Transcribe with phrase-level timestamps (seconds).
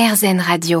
[0.00, 0.80] RZN Radio.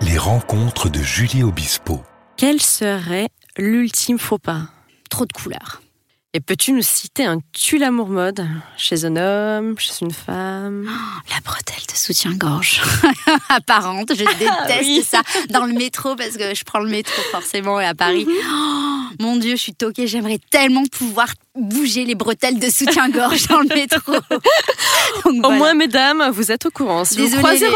[0.00, 2.02] Les rencontres de Julie Obispo.
[2.36, 4.68] Quel serait l'ultime faux pas?
[5.10, 5.82] Trop de couleurs.
[6.34, 10.88] Et peux-tu nous citer un tue l'amour mode chez un homme, chez une femme?
[11.30, 12.80] La bretelle de soutien-gorge
[13.48, 17.86] apparente, je déteste ça dans le métro parce que je prends le métro forcément et
[17.86, 18.24] à Paris.
[18.28, 23.60] Oh, mon Dieu, je suis toquée, j'aimerais tellement pouvoir bouger les bretelles de soutien-gorge dans
[23.60, 24.12] le métro.
[25.24, 27.04] Au moins, mesdames, vous êtes au courant.
[27.04, 27.68] Si vous croisez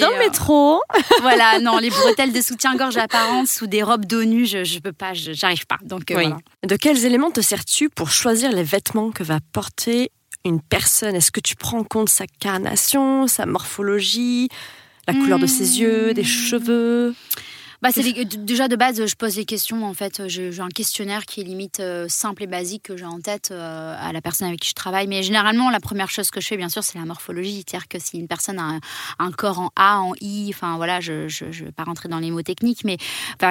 [0.00, 0.80] dans le métro.
[1.20, 5.12] voilà, non, les bretelles de soutien-gorge apparentes sous des robes nue, je, ne peux pas,
[5.12, 5.78] j'arrive pas.
[5.82, 6.30] Donc, euh,
[6.66, 10.10] De quels éléments te sers-tu pour choisir les vêtements que va porter
[10.44, 11.14] une personne?
[11.14, 14.48] Est-ce que tu prends en compte sa carnation, sa morphologie,
[15.06, 16.24] la couleur de ses yeux, des hmm.
[16.24, 17.14] cheveux?
[17.82, 19.84] Bah, c'est déjà de base, je pose les questions.
[19.84, 23.20] En fait, j'ai un questionnaire qui est limite euh, simple et basique que j'ai en
[23.20, 25.06] tête euh, à la personne avec qui je travaille.
[25.06, 27.64] Mais généralement, la première chose que je fais, bien sûr, c'est la morphologie.
[27.66, 28.78] C'est-à-dire que si une personne a
[29.18, 31.12] un, corps en A, en I, enfin voilà, je
[31.44, 32.96] ne vais pas rentrer dans les mots techniques, mais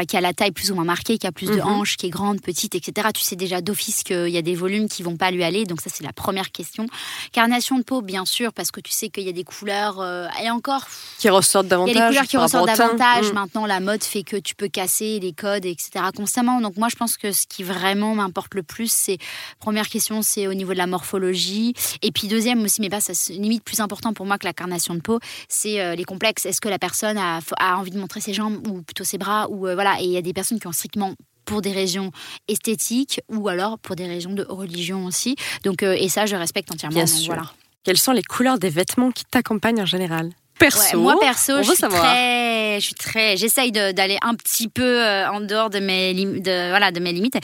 [0.07, 1.67] qui a la taille plus ou moins marquée, qui a plus de mhm.
[1.67, 3.09] hanches, qui est grande, petite, etc.
[3.13, 5.65] Tu sais déjà d'office qu'il y a des volumes qui vont pas lui aller.
[5.65, 6.85] Donc ça, c'est la première question.
[7.31, 10.27] Carnation de peau, bien sûr, parce que tu sais qu'il y a des couleurs euh,
[10.43, 10.85] et encore
[11.17, 11.95] qui ressortent davantage.
[11.95, 13.31] Il y a des couleurs qui ressortent davantage.
[13.31, 13.33] Mm.
[13.33, 16.05] Maintenant, la mode fait que tu peux casser les codes, etc.
[16.15, 16.61] constamment.
[16.61, 19.17] Donc moi, je pense que ce qui vraiment m'importe le plus, c'est
[19.59, 21.73] première question, c'est au niveau de la morphologie.
[22.01, 24.95] Et puis deuxième aussi, mais pas ça limite plus important pour moi que la carnation
[24.95, 26.45] de peau, c'est euh, les complexes.
[26.45, 29.47] Est-ce que la personne a, a, envie de montrer ses jambes ou plutôt ses bras
[29.49, 29.99] ou euh, voilà.
[30.01, 31.13] Et il y a des personnes qui ont strictement
[31.45, 32.11] pour des raisons
[32.47, 35.35] esthétiques ou alors pour des raisons de religion aussi.
[35.63, 36.95] Donc, euh, et ça, je respecte entièrement.
[36.95, 37.27] Bien sûr.
[37.27, 37.51] Voilà.
[37.83, 40.31] Quelles sont les couleurs des vêtements qui t'accompagnent en général?
[40.57, 45.29] Perso, moi perso, je suis, très, je suis très, j'essaye d'aller un petit peu euh,
[45.29, 47.37] en dehors de mes, de, voilà, de mes limites.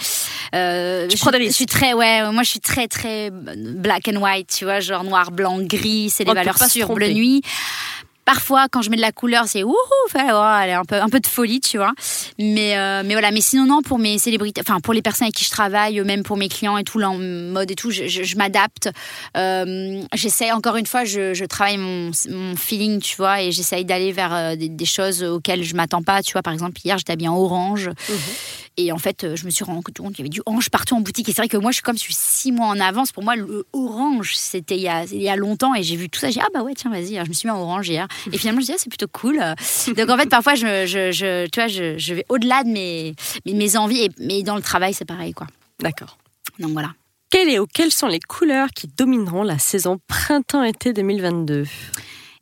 [0.56, 1.52] Euh, tu je, prends des risques.
[1.52, 5.04] Je suis très, ouais, moi je suis très très black and white, tu vois, genre
[5.04, 7.42] noir, blanc, gris, c'est des valeurs sûres, bleu nuit.
[8.32, 9.76] Parfois, quand je mets de la couleur, c'est ouh,
[10.16, 11.92] elle un peu, un peu de folie, tu vois.
[12.40, 13.30] Mais, euh, mais voilà.
[13.30, 16.24] Mais sinon, non, pour mes célébrités, enfin, pour les personnes avec qui je travaille, même
[16.24, 18.90] pour mes clients et tout, là, en mode et tout, je, m'adapte.
[19.36, 22.12] Euh, j'essaie, encore une fois, je, travaille mon,
[22.56, 26.32] feeling, tu vois, et j'essaye d'aller vers euh, des, choses auxquelles je m'attends pas, tu
[26.32, 26.42] vois.
[26.42, 27.90] Par exemple, hier, j'étais habillée en orange.
[27.90, 28.16] Mhm.
[28.78, 31.02] Et en fait, je me suis rendu compte qu'il y avait du orange partout en
[31.02, 31.28] boutique.
[31.28, 33.12] Et c'est vrai que moi, je suis comme je suis six mois en avance.
[33.12, 35.76] Pour moi, le orange, c'était il, il, y a longtemps.
[35.76, 36.28] Et j'ai vu tout ça.
[36.28, 37.16] J'ai dit, ah bah ouais, tiens, vas-y.
[37.16, 38.08] je me suis mis en orange hier.
[38.32, 39.38] Et finalement, je dis, ah, c'est plutôt cool.
[39.96, 43.16] Donc en fait, parfois, je, je, je tu vois, je, je vais au-delà de mes,
[43.46, 44.04] mes, envies.
[44.04, 45.48] Et, mais dans le travail, c'est pareil, quoi.
[45.80, 46.18] D'accord.
[46.60, 46.94] Donc voilà.
[47.30, 51.66] Quelles, et, quelles sont les couleurs qui domineront la saison printemps-été 2022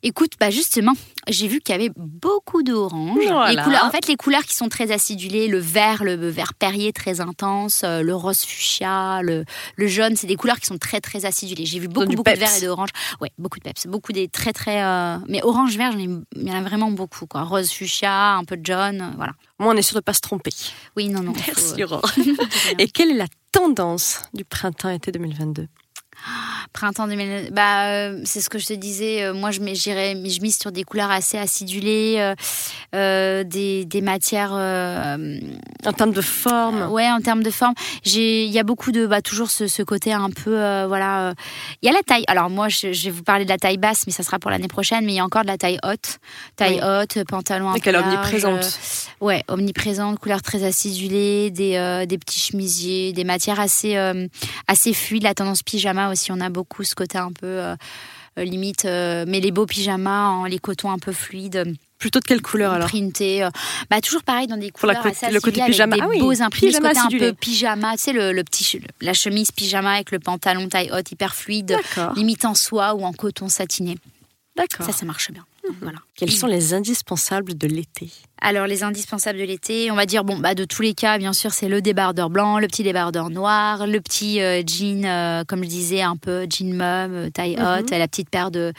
[0.02, 0.94] Écoute, bah justement,
[1.28, 3.18] j'ai vu qu'il y avait beaucoup d'orange.
[3.28, 7.82] En fait, les couleurs qui sont très acidulées, le vert, le vert perrier très intense,
[7.84, 9.44] euh, le rose fuchsia, le,
[9.76, 11.66] le jaune, c'est des couleurs qui sont très très acidulées.
[11.66, 12.88] J'ai vu beaucoup, beaucoup de vert et d'orange.
[13.20, 14.82] Ouais, beaucoup de peps, beaucoup des très très.
[14.82, 17.42] Euh, mais orange vert, il y en a vraiment beaucoup quoi.
[17.42, 19.32] Rose fuchsia, un peu de jaune, euh, voilà.
[19.58, 20.50] Moi, on est sûr de pas se tromper.
[20.96, 21.34] Oui, non, non.
[21.46, 22.10] Merci Aurore.
[22.78, 25.66] et quelle est la tendance du printemps-été 2022
[26.72, 29.24] Printemps 2000, bah, euh, c'est ce que je te disais.
[29.24, 32.32] Euh, moi, je, je mise sur des couleurs assez acidulées,
[32.94, 34.52] euh, des, des, matières.
[34.52, 36.90] en termes de forme.
[36.92, 37.74] ouais, en termes de forme.
[38.04, 41.34] J'ai, il y a beaucoup de, bah, toujours ce, ce côté un peu, voilà.
[41.82, 42.24] Il y a la taille.
[42.28, 44.68] Alors moi, je, vais vous parler de la taille basse, mais ça sera pour l'année
[44.68, 45.04] prochaine.
[45.04, 46.18] Mais il y a encore de la taille haute,
[46.54, 47.74] taille haute, pantalon.
[47.74, 48.78] Et qu'elle est omniprésente.
[49.20, 53.96] ouais, omniprésente, couleur très acidulée, des, des petits chemisiers, des matières assez,
[54.68, 55.24] assez fluides.
[55.24, 57.76] La tendance pyjama aussi, on a beaucoup ce côté un peu euh,
[58.38, 61.76] euh, limite, euh, mais les beaux pyjamas, en les cotons un peu fluides.
[61.98, 63.46] Plutôt de quelle couleur alors Printé,
[63.90, 65.96] bah toujours pareil dans des couleurs la assez le côté pyjama.
[65.96, 69.12] Avec des ah beaux imprimés, ce côté un peu pyjama, tu sais le, petit la
[69.12, 71.76] chemise pyjama avec le pantalon taille haute hyper fluide,
[72.16, 73.98] limite en soie ou en coton satiné.
[74.56, 74.86] D'accord.
[74.86, 75.44] Ça ça marche bien.
[75.80, 75.98] Voilà.
[76.16, 78.10] Quels sont les indispensables de l'été
[78.40, 81.32] Alors les indispensables de l'été, on va dire bon bah de tous les cas, bien
[81.32, 85.62] sûr, c'est le débardeur blanc, le petit débardeur noir, le petit euh, jean, euh, comme
[85.62, 87.66] je disais, un peu jean mum, euh, taille mhm.
[87.66, 88.72] haute, la petite paire de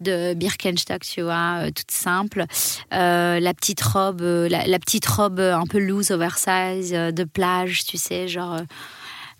[0.00, 2.44] de Birkenstock, tu vois, toute simple,
[2.90, 8.28] la petite robe, la, la, petite robe un peu loose, oversize de plage, tu sais,
[8.28, 8.60] genre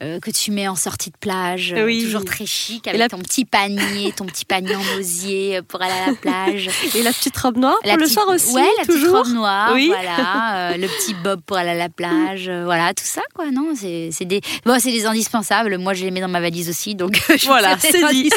[0.03, 3.45] euh, que tu mets en sortie de plage, euh, toujours très chic, avec ton petit
[3.45, 6.69] panier, ton petit panier en osier euh, pour aller à la plage.
[6.97, 10.77] Et la petite robe noire pour le soir aussi Ouais, la petite robe noire, voilà.
[10.77, 13.51] le petit bob pour aller à la plage, voilà, tout ça, quoi.
[13.51, 15.79] Non, c'est des, bon, c'est des indispensables.
[15.79, 18.31] Moi, je les mets dans ma valise aussi, donc voilà, c'est dit.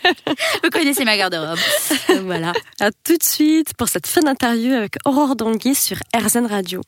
[0.62, 1.58] Vous connaissez ma garde-robe.
[2.24, 2.52] voilà.
[2.80, 6.80] À tout de suite pour cette fin d'interview avec Aurore Donguy sur RZN Radio.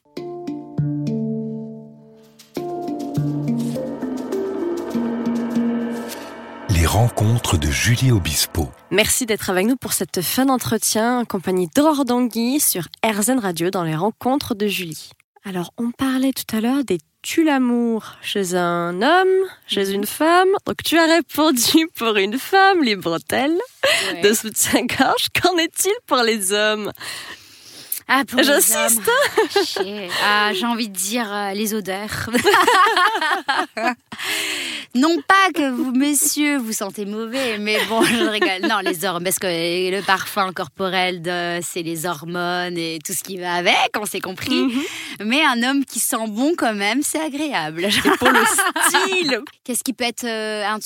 [6.92, 8.68] Rencontres de Julie Obispo.
[8.90, 13.70] Merci d'être avec nous pour cette fin d'entretien en compagnie d'Aurore Dangui sur RZN Radio
[13.70, 15.12] dans les rencontres de Julie.
[15.42, 20.50] Alors, on parlait tout à l'heure des tu l'amour chez un homme, chez une femme.
[20.66, 23.58] Donc tu as répondu pour une femme, les bretelles
[24.22, 25.28] de soutien-gorge.
[25.40, 26.92] Qu'en est-il pour les hommes?
[28.14, 29.10] Ah, J'insiste.
[30.24, 32.30] Ah, j'ai envie de dire euh, les odeurs.
[34.94, 38.68] non pas que vous, messieurs, vous sentez mauvais, mais bon, je rigole.
[38.68, 41.22] Non, les hormones, parce que le parfum corporel,
[41.62, 44.62] c'est les hormones et tout ce qui va avec, on s'est compris.
[44.62, 44.82] Mhm.
[45.24, 47.88] Mais un homme qui sent bon quand même, c'est agréable.
[48.18, 48.40] pour le
[48.88, 49.40] style.
[49.64, 50.78] Qu'est-ce qui peut être euh, un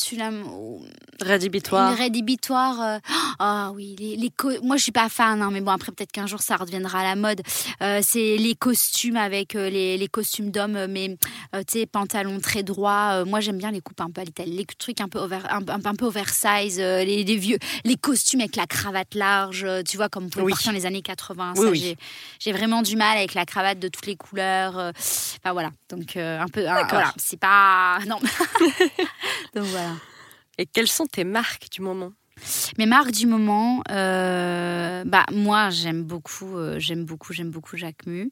[1.20, 1.92] Rédhibitoire.
[1.92, 2.80] Une rédhibitoire.
[2.80, 2.98] Euh,
[3.38, 4.30] ah oui, les,
[4.62, 7.04] moi je suis pas fan, hein, mais bon après peut-être qu'un jour ça reviendra à
[7.04, 7.42] la mode.
[7.82, 11.16] Euh, c'est les costumes avec euh, les, costumes d'hommes, mais
[11.52, 13.24] tu sais pantalons très droits.
[13.24, 15.94] moi j'aime bien les coupes un peu à l'italienne, les trucs un peu over, un,
[15.94, 19.66] peu oversize, les, vieux, les costumes avec la cravate large.
[19.84, 21.54] tu vois comme on pouvait dans les années 80.
[22.38, 24.76] J'ai vraiment du mal avec la cravate de toutes les couleurs.
[24.76, 26.62] Enfin voilà, donc un peu.
[26.62, 28.18] voilà, c'est pas non.
[29.54, 29.92] donc voilà.
[30.58, 32.12] Et quelles sont tes marques du moment?
[32.78, 38.06] Mes marques du moment, euh, bah moi j'aime beaucoup, euh, j'aime beaucoup, j'aime beaucoup Jacques
[38.06, 38.30] Mu.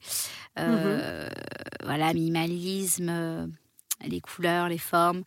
[0.59, 1.31] Euh, mhm.
[1.85, 3.51] Voilà, minimalisme,
[4.07, 5.23] les couleurs, les formes.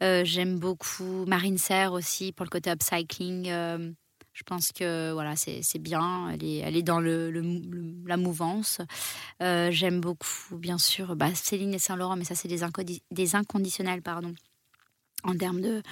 [0.00, 3.46] j'aime beaucoup Marine Serre aussi pour le côté upcycling.
[3.46, 6.30] je pense que voilà, c'est bien.
[6.30, 7.30] Elle est, elle est dans le,
[8.06, 8.80] la mouvance.
[9.40, 12.60] j'aime beaucoup, bien sûr, bah, Céline et Saint Laurent, mais ça c'est des,
[13.10, 14.32] des inconditionnels, pardon
[15.24, 15.82] en termes de,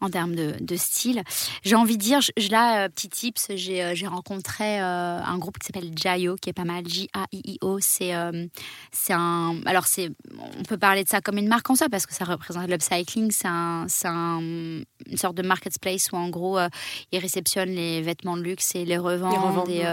[0.00, 1.22] en termes de, de style.
[1.64, 5.58] J'ai envie de dire, je, là, euh, petit tips, j'ai, euh, rencontré euh, un groupe
[5.58, 7.78] qui s'appelle Jaio, qui est pas mal, J-A-I-I-O.
[7.80, 8.12] C'est,
[8.92, 9.56] c'est un.
[9.66, 9.84] Alors,
[10.58, 13.30] on peut parler de ça comme une marque en soi, parce que ça représente l'upcycling.
[13.32, 13.86] C'est, un,
[14.40, 16.58] une sorte de marketplace où, en gros,
[17.12, 19.68] ils réceptionnent les vêtements de luxe et les revendent.
[19.68, 19.84] et,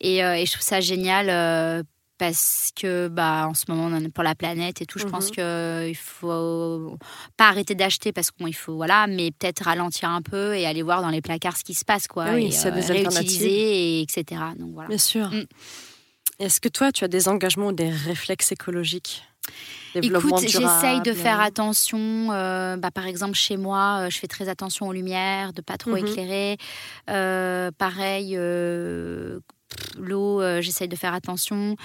[0.00, 1.84] et, et, je trouve ça génial
[2.18, 5.36] parce que bah en ce moment on pour la planète et tout je pense mhm.
[5.36, 6.96] que il faut
[7.36, 11.02] pas arrêter d'acheter parce qu'il faut voilà mais peut-être ralentir un peu et aller voir
[11.02, 14.72] dans les placards ce qui se passe quoi oui, et, des réutiliser et etc donc
[14.72, 15.44] voilà bien sûr mm.
[16.40, 19.22] est-ce que toi tu as des engagements ou des réflexes écologiques?
[19.94, 22.28] Écoute, j'essaye de faire attention.
[22.32, 25.78] Euh, bah, par exemple, chez moi, euh, je fais très attention aux lumières, de pas
[25.78, 26.06] trop mhm.
[26.06, 26.58] éclairer.
[27.08, 28.36] Euh, pareil,
[29.98, 31.76] l'eau, euh, j'essaye de faire attention.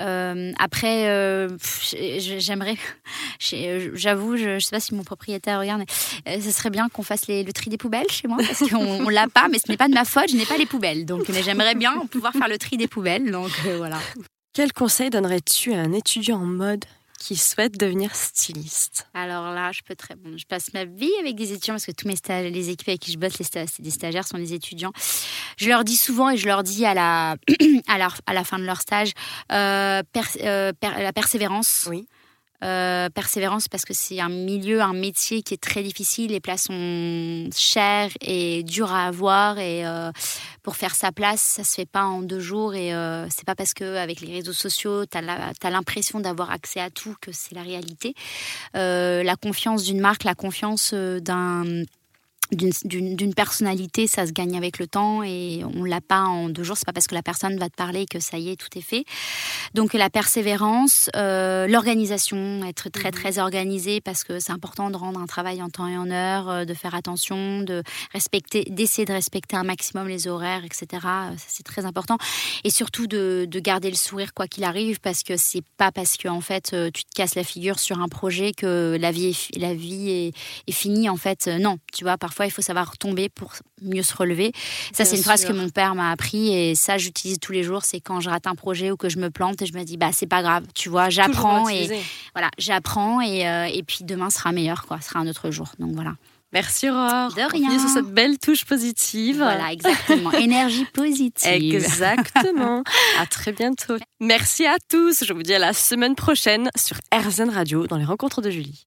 [0.00, 1.48] Euh, après, euh,
[1.92, 2.76] j'aimerais,
[3.38, 5.82] j'avoue, je ne sais pas si mon propriétaire regarde,
[6.26, 9.10] mais ce serait bien qu'on fasse le tri des poubelles chez moi, parce qu'on ne
[9.10, 11.06] l'a pas, mais ce n'est pas de ma faute, je n'ai pas les poubelles.
[11.06, 13.30] Donc, mais j'aimerais bien pouvoir faire le tri des poubelles.
[13.30, 13.98] Donc voilà.
[14.52, 16.84] Quel conseil donnerais-tu à un étudiant en mode
[17.20, 20.36] qui souhaitent devenir styliste Alors là, je peux très bon.
[20.38, 23.00] Je passe ma vie avec des étudiants parce que tous mes stages, les équipes avec
[23.00, 24.92] qui je bosse, les des stagiaires sont des étudiants.
[25.58, 27.36] Je leur dis souvent et je leur dis à la,
[27.86, 29.12] à la, à la fin de leur stage,
[29.52, 30.02] euh,
[30.42, 31.86] euh, la persévérance.
[31.90, 32.08] Oui.
[32.62, 36.32] Euh, persévérance parce que c'est un milieu, un métier qui est très difficile.
[36.32, 39.58] Les places sont chères et dures à avoir.
[39.58, 40.10] Et euh,
[40.62, 42.74] pour faire sa place, ça se fait pas en deux jours.
[42.74, 46.80] Et euh, c'est pas parce que avec les réseaux sociaux, tu as l'impression d'avoir accès
[46.80, 48.14] à tout que c'est la réalité.
[48.74, 51.64] la confiance d'une marque, la confiance d'un
[52.52, 56.76] d'une personnalité, ça se gagne avec le temps et on l'a pas en deux jours.
[56.76, 58.82] C'est pas parce que la personne va te parler que ça y est, tout est
[58.82, 59.04] fait.
[59.74, 63.14] Donc la persévérance, euh, l'organisation, être très mhm.
[63.14, 66.48] très organisé parce que c'est important de rendre un travail en temps et en heure,
[66.48, 67.82] euh, de faire attention, de
[68.12, 70.86] respecter, d'essayer de respecter un maximum les horaires, etc.
[71.02, 72.18] Ça c'est très important
[72.64, 76.16] et surtout de, de garder le sourire quoi qu'il arrive parce que c'est pas parce
[76.16, 79.28] que en fait euh, tu te casses la figure sur un projet que la vie
[79.28, 80.32] est, la vie est,
[80.66, 81.46] est finie en fait.
[81.46, 84.52] Non, tu vois parfois il faut savoir tomber pour mieux se relever.
[84.92, 87.84] Ça, c'est une phrase que mon père m'a appris et ça, j'utilise tous les jours.
[87.84, 89.96] C'est quand je rate un projet ou que je me plante et je me dis,
[89.96, 91.88] bah, c'est pas grave, tu vois, j'apprends et
[92.34, 95.72] voilà, j'apprends et, euh, et puis demain sera meilleur, quoi, sera un autre jour.
[95.78, 96.14] Donc voilà.
[96.52, 97.32] Merci Aurore.
[97.34, 97.78] De rien.
[97.78, 99.36] sur cette belle touche positive.
[99.36, 100.32] Voilà, exactement.
[100.38, 101.48] Énergie positive.
[101.48, 102.82] Exactement.
[103.20, 103.96] à très bientôt.
[104.18, 105.24] Merci à tous.
[105.24, 108.86] Je vous dis à la semaine prochaine sur RZN Radio dans les rencontres de Julie.